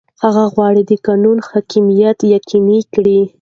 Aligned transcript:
هغه 0.23 0.43
غواړي 0.53 0.81
د 0.85 0.91
قانون 1.07 1.37
حاکمیت 1.49 2.17
یقیني 2.35 2.79
کړي. 2.93 3.19